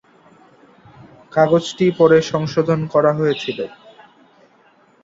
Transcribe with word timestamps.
কাগজটি 1.33 1.85
পরে 1.99 2.17
সংশোধন 2.31 2.79
করা 2.93 3.11
হয়েছিল। 3.13 3.59